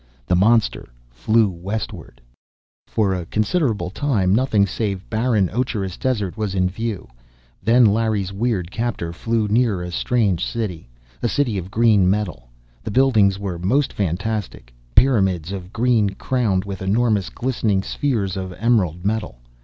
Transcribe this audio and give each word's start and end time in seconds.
The 0.25 0.35
monster 0.35 0.89
flew 1.11 1.47
westward. 1.47 2.19
For 2.87 3.13
a 3.13 3.27
considerable 3.27 3.91
time, 3.91 4.33
nothing 4.33 4.65
save 4.65 5.07
barren, 5.11 5.47
ocherous 5.53 5.95
desert 5.95 6.35
was 6.35 6.55
in 6.55 6.67
view. 6.71 7.07
Then 7.61 7.85
Larry's 7.85 8.33
weird 8.33 8.71
captor 8.71 9.13
flew 9.13 9.47
near 9.47 9.83
a 9.83 9.91
strange 9.91 10.43
city. 10.43 10.89
A 11.21 11.29
city 11.29 11.59
of 11.59 11.69
green 11.69 12.09
metal. 12.09 12.49
The 12.83 12.89
buildings 12.89 13.37
were 13.37 13.59
most 13.59 13.93
fantastic 13.93 14.73
pyramids 14.95 15.51
of 15.51 15.71
green, 15.71 16.09
crowned 16.15 16.65
with 16.65 16.81
enormous, 16.81 17.29
glistening 17.29 17.83
spheres 17.83 18.35
of 18.35 18.51
emerald 18.53 19.05
metal. 19.05 19.37